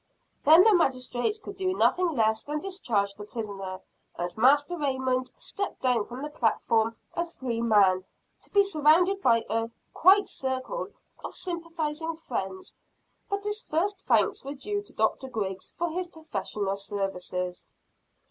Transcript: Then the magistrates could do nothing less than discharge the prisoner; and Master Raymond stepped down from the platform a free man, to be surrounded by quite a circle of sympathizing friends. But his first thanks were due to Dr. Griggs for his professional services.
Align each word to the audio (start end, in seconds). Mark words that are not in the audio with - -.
Then 0.43 0.63
the 0.63 0.73
magistrates 0.73 1.37
could 1.37 1.55
do 1.57 1.75
nothing 1.77 2.13
less 2.15 2.41
than 2.43 2.59
discharge 2.59 3.13
the 3.13 3.23
prisoner; 3.23 3.81
and 4.17 4.35
Master 4.35 4.75
Raymond 4.75 5.29
stepped 5.37 5.83
down 5.83 6.07
from 6.07 6.23
the 6.23 6.29
platform 6.31 6.95
a 7.13 7.23
free 7.23 7.61
man, 7.61 8.03
to 8.41 8.49
be 8.49 8.63
surrounded 8.63 9.21
by 9.21 9.43
quite 9.93 10.23
a 10.23 10.27
circle 10.27 10.87
of 11.23 11.35
sympathizing 11.35 12.15
friends. 12.15 12.73
But 13.29 13.43
his 13.43 13.61
first 13.61 13.99
thanks 14.07 14.43
were 14.43 14.55
due 14.55 14.81
to 14.81 14.91
Dr. 14.93 15.29
Griggs 15.29 15.75
for 15.77 15.91
his 15.91 16.07
professional 16.07 16.77
services. 16.77 17.67